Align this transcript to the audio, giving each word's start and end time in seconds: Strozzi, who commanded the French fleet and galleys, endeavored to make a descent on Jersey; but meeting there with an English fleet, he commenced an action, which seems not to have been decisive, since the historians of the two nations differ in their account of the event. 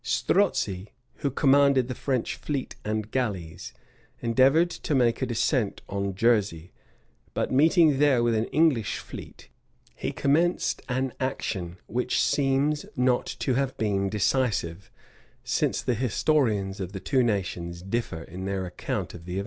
Strozzi, 0.03 0.87
who 1.17 1.29
commanded 1.29 1.87
the 1.87 1.93
French 1.93 2.35
fleet 2.35 2.75
and 2.83 3.11
galleys, 3.11 3.71
endeavored 4.19 4.71
to 4.71 4.95
make 4.95 5.21
a 5.21 5.27
descent 5.27 5.83
on 5.87 6.15
Jersey; 6.15 6.71
but 7.35 7.51
meeting 7.51 7.99
there 7.99 8.23
with 8.23 8.33
an 8.33 8.45
English 8.45 8.97
fleet, 8.97 9.49
he 9.93 10.11
commenced 10.11 10.81
an 10.89 11.13
action, 11.19 11.77
which 11.85 12.19
seems 12.19 12.87
not 12.95 13.27
to 13.27 13.53
have 13.53 13.77
been 13.77 14.09
decisive, 14.09 14.89
since 15.43 15.83
the 15.83 15.93
historians 15.93 16.79
of 16.79 16.93
the 16.93 16.99
two 16.99 17.21
nations 17.21 17.83
differ 17.83 18.23
in 18.23 18.45
their 18.45 18.65
account 18.65 19.13
of 19.13 19.25
the 19.25 19.33
event. 19.33 19.39